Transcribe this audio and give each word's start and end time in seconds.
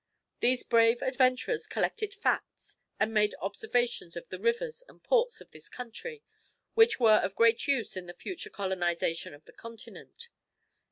These 0.39 0.63
brave 0.63 1.03
adventurers 1.03 1.67
collected 1.67 2.11
facts, 2.15 2.75
and 2.99 3.13
made 3.13 3.35
observations 3.39 4.17
of 4.17 4.29
the 4.29 4.39
rivers 4.39 4.81
and 4.87 5.03
ports 5.03 5.41
of 5.41 5.51
this 5.51 5.69
country 5.69 6.23
which 6.73 6.99
were 6.99 7.17
of 7.17 7.35
great 7.35 7.67
use 7.67 7.95
in 7.95 8.07
the 8.07 8.15
future 8.15 8.49
colonization 8.49 9.35
of 9.35 9.45
the 9.45 9.53
continent. 9.53 10.29